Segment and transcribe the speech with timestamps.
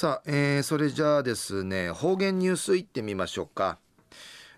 [0.00, 3.80] さあ、えー、それじゃあですね方言ニュースいってみましょうか、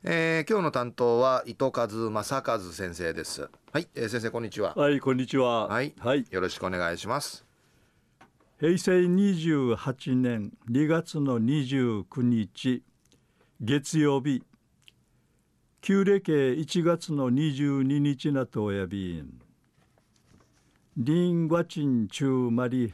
[0.02, 3.48] えー、今日の担当は糸数正和先生です。
[3.72, 4.74] はい、えー、先生こんにちは。
[4.74, 5.66] はいこんにちは。
[5.68, 7.46] はい、はい、よろしくお願いします。
[8.58, 12.82] 平成28年2月の29日
[13.62, 14.42] 月曜日。
[15.80, 19.40] 旧暦1月の22日なとやびん。
[20.98, 22.92] リンゴチンチューマリ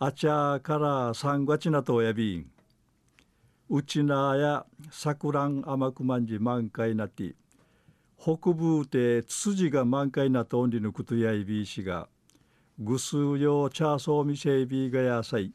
[0.00, 2.46] あちゃから三月なとやびん。
[3.68, 7.34] うちなやさくらん甘くまんじ満開なって。
[8.16, 12.08] 北部でツツジが満開なとんりぬくとやいびいしが。
[12.78, 15.52] ぐすうようチャーソーミセイビーがやさい。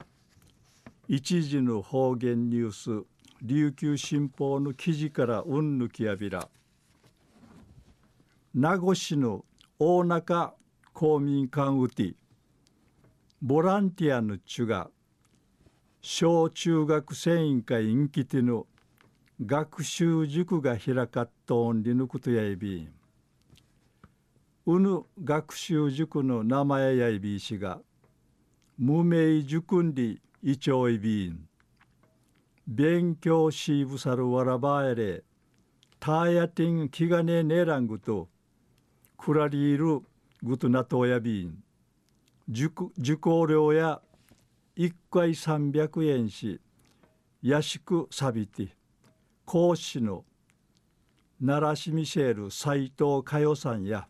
[1.07, 3.05] 一時の方言ニュース。
[3.41, 6.49] 琉球新報の記事からうんぬきやびら。
[8.53, 9.45] 名護市の
[9.79, 10.53] 大中
[10.91, 12.15] 公民館うて。
[13.45, 14.89] ボランティアのちゅが
[16.01, 18.67] 小中学生委員会インキティの
[19.45, 22.87] 学習塾が開かっとんりぬくとやいび
[24.65, 27.81] うぬ学習塾の名前やいびしが
[28.77, 31.45] 無名塾んりいちょいびん。
[32.65, 35.23] 勉強しぶさるわらばえれ。
[35.99, 38.29] たやてん気がねねらんぐと
[39.17, 39.99] くらりいる
[40.41, 41.62] ぐとなとやびん。
[42.49, 44.01] 受講料や
[44.75, 46.59] 1回300円し
[47.41, 48.75] やしくさびて
[49.45, 50.25] 講師の
[51.39, 54.07] 奈良市ミシェル斎藤佳代さんや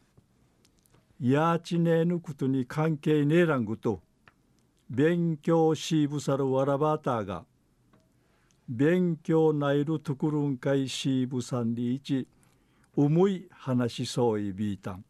[1.19, 4.01] やちねぬことに関係ねえらんぐと
[4.89, 7.45] 勉強しぶさるわらばたが
[8.67, 12.27] 勉強ないるとくるんかいしぶさんにいち
[12.95, 15.05] 重い話しそういびいたん。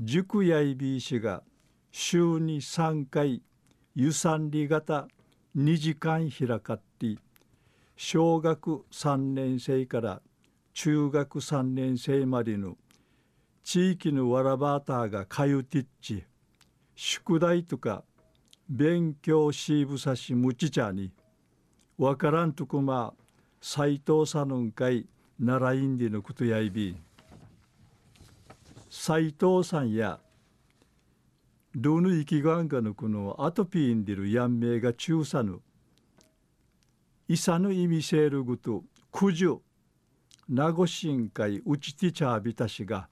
[0.00, 1.42] 塾やいびいしが
[1.90, 3.42] 週に3回
[3.96, 5.08] 湯産り型
[5.56, 7.16] 2時間開かって
[7.96, 10.22] 小学3年生から
[10.72, 12.76] 中学3年生までの
[13.64, 16.22] 地域のわらばーターがかゆてっち
[16.94, 18.04] 宿題とか
[18.68, 21.10] 勉強しぶさしむちちゃに
[21.98, 23.14] わからんとこま
[23.60, 25.08] 斎藤さんかい
[25.40, 26.96] ならいんでのことやいび
[29.00, 30.18] 斎藤さんや
[31.72, 35.60] ルヌイキガンガのこのアトピーンディルヤンメイが中さぬ
[37.28, 38.82] イサヌイミセールグト
[39.12, 39.54] 九十
[40.48, 43.08] 名護新会ウチティチャービタシが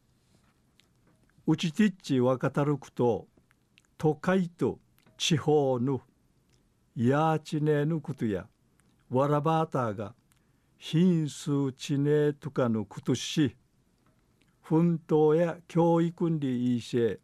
[1.47, 3.29] ウチティッチワカタルクと
[3.97, 4.81] 都会と
[5.17, 6.01] 地方の
[6.97, 8.49] ヤーチネヌクトや
[9.09, 10.17] ワラバーたが
[10.79, 13.55] 品数ちねとかのことし
[14.69, 17.21] 奮闘や教育にいいせ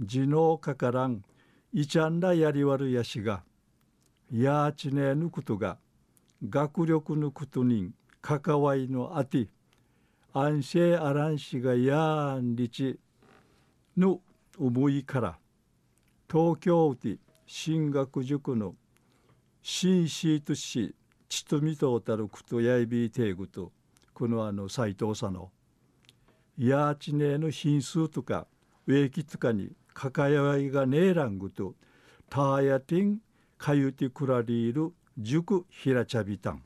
[0.00, 1.22] 地のかからん
[1.70, 3.42] いちゃんらやりわるやしが
[4.32, 5.76] やーちねぬことが
[6.48, 7.90] 学力のことに
[8.22, 9.48] 関わりのあて
[10.32, 12.98] 安静あらんしがやんりち
[13.94, 14.22] の
[14.58, 15.38] 思いから
[16.26, 18.74] 東京で進学塾の
[19.60, 20.94] 新シートし
[21.28, 23.72] ちとみとたるくとやいびいていぐと
[24.14, 25.50] このあの斎藤さんの
[26.58, 28.48] やちねの品数とか
[28.84, 31.76] 植木とかにかかやいがねえらんぐと
[32.28, 33.18] たやてん
[33.56, 36.64] かゆてくらりいる塾ひらちゃびたん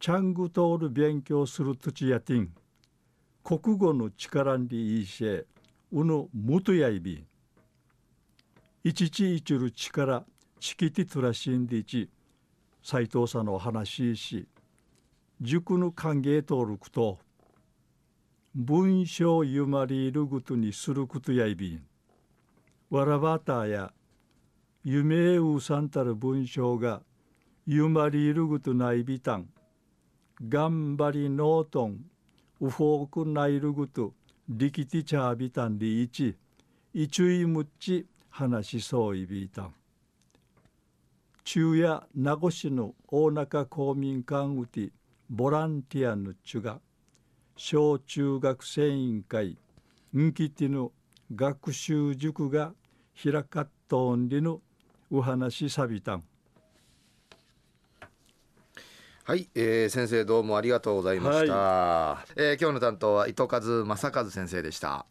[0.00, 2.50] チャングトール勉強する土地やてん
[3.44, 5.44] 国語の力にいいしえ
[5.92, 7.24] うのむとやいび
[8.82, 10.24] いちちいちる力
[10.58, 12.10] ちきてとらしんでいち
[12.82, 14.48] 斎藤さんの話し
[15.40, 17.18] 塾の歓迎登録と。
[18.58, 21.82] 文章ゆまりいるぐとにすることやいびん。
[22.88, 23.92] わらばたや
[24.82, 27.02] 夢うさんたる文章が
[27.66, 29.50] ゆまりいるぐとないびたん。
[30.48, 32.00] 頑張りのうとん
[32.62, 34.14] うほうくないるぐと
[34.48, 36.34] 力てちゃびたんでいち
[36.94, 39.74] いちゅいむっち話しそういびたん。
[41.44, 44.92] 中夜名護市の大中公民館うて
[45.28, 46.80] ボランティアのちゅが
[47.56, 49.56] 小中学生委員会
[50.14, 50.92] んきての
[51.34, 52.74] 学習塾が
[53.20, 54.60] 開かっとんりの
[55.10, 56.24] お話さびたん。
[59.24, 65.04] はい、えー、先生どうもありがとうございました、はい、えー、今日の担当は糸数正和先生でした